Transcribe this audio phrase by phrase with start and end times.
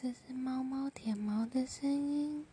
[0.00, 2.46] 这是猫猫舔毛的声音。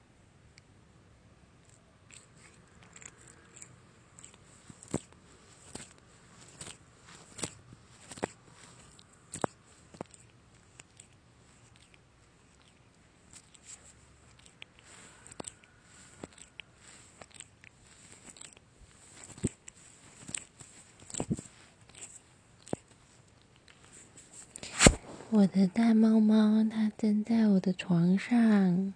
[25.37, 28.93] 我的大猫猫，它正在我的床上，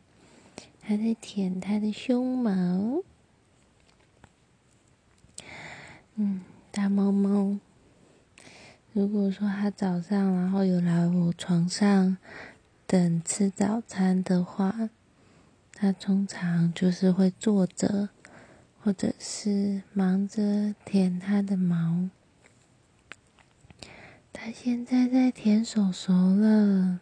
[0.79, 3.03] 它在舔它的胸毛。
[6.15, 6.39] 嗯，
[6.71, 7.59] 大猫猫，
[8.93, 12.15] 如果说它早上然后有来我床上
[12.87, 14.89] 等吃早餐的话，
[15.73, 18.07] 它通常就是会坐着，
[18.79, 22.09] 或者是忙着舔它的毛。
[24.41, 27.01] 它现在在舔手手了。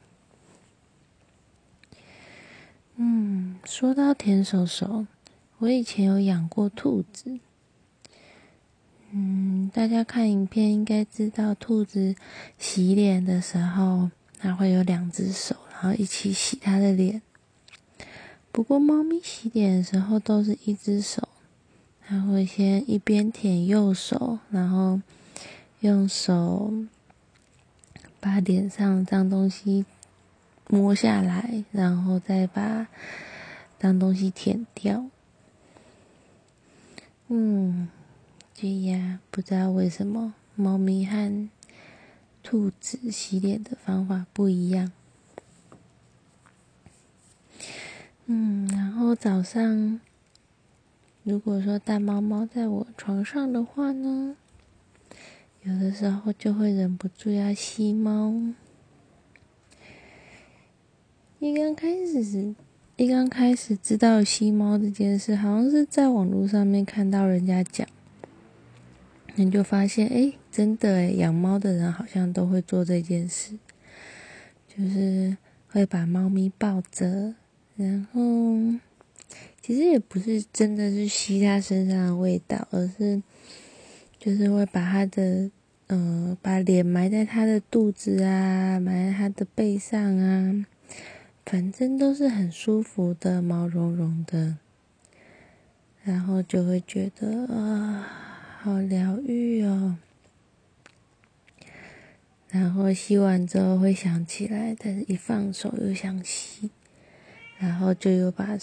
[2.95, 5.05] 嗯，说到舔手手，
[5.59, 7.37] 我以前有养过兔子。
[9.11, 12.15] 嗯，大家看影片应该知道，兔子
[12.57, 17.21] 洗脸的时候，它会有两只手，然后一起洗它的脸。
[18.51, 21.29] 不过，猫咪洗脸的时候都是一只手，
[22.03, 24.99] 它会先一边舔右手，然后
[25.81, 26.73] 用手。
[28.19, 29.85] 把脸上脏东西
[30.69, 32.87] 摸下来，然后再把
[33.79, 35.05] 脏东西舔掉。
[37.27, 37.89] 嗯，
[38.55, 41.49] 对呀不知道为什么猫咪和
[42.41, 44.91] 兔子洗脸的方法不一样。
[48.25, 49.99] 嗯，然后早上
[51.23, 54.35] 如果说大猫猫在我床上的话呢？
[55.67, 58.33] 有的时候就会忍不住要吸猫。
[61.39, 62.55] 一刚开始，
[62.95, 67.85] 一刚开始知道吸猫这件事，好像是在网络上面看到人家讲，
[69.35, 73.59] 你就发现，哎，真的哎，养猫的人好像都会做这件事，
[74.69, 75.35] 就是
[75.67, 77.35] 会把猫咪抱着，
[77.75, 78.21] 然后
[79.61, 83.21] 其实也不是真的是吸它身上的味道，而是
[84.17, 85.51] 就是会把它的。
[85.89, 90.65] 嗯，把脸埋在他的肚子啊，埋在他的背上啊，
[91.45, 94.57] 反正都是很舒服的，毛茸茸的，
[96.03, 98.05] 然后就会觉得啊，
[98.59, 99.97] 好疗愈哦。
[102.49, 106.69] 然后吸完之后会想起来，但是一放手又想吸，
[107.57, 108.57] 然后就又把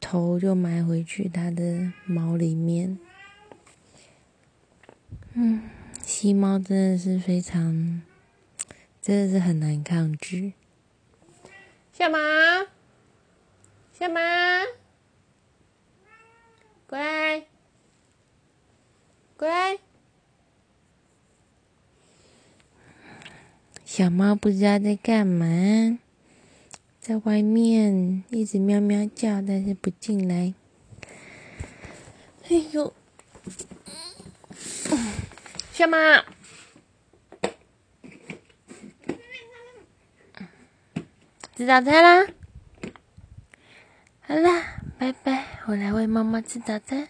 [0.00, 2.98] 头就埋回去他的毛里面，
[5.34, 5.60] 嗯。
[6.06, 8.00] 吸猫真的是非常，
[9.02, 10.52] 真的是很难抗拒。
[11.92, 12.18] 小猫，
[13.92, 14.20] 小马，
[16.86, 17.44] 乖，
[19.36, 19.78] 乖。
[23.84, 25.98] 小猫不知道在干嘛，
[27.00, 30.54] 在外面一直喵喵叫，但是不进来。
[32.48, 32.94] 哎呦！
[35.76, 35.98] 小马，
[41.54, 42.26] 吃早餐啦！
[44.22, 47.06] 好啦，拜拜，我来喂妈妈吃早餐。